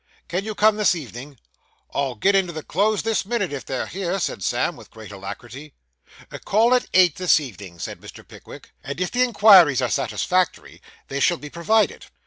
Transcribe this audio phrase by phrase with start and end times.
[0.27, 1.37] 'Can you come this evening?'
[1.93, 5.75] 'I'll get into the clothes this minute, if they're here,' said Sam, with great alacrity.
[6.43, 8.27] 'Call at eight this evening,' said Mr.
[8.27, 12.07] Pickwick; 'and if the inquiries are satisfactory, they shall be provided.